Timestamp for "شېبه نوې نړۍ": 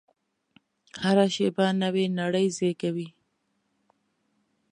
1.35-2.47